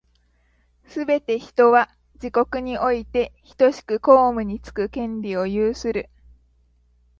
[0.87, 6.09] すべて人は、自国においてひとしく公務につく権利を有する。